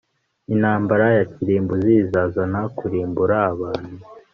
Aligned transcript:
intambara 0.53 1.05
ya 1.17 1.23
kirimbuzi 1.33 1.93
izazana 2.03 2.59
kurimbura 2.77 3.35
abantu 3.51 3.95